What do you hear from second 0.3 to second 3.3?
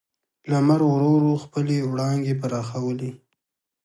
لمر ورو ورو خپلې وړانګې پراخولې.